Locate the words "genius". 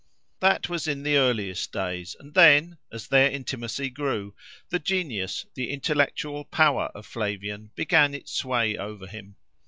4.79-5.45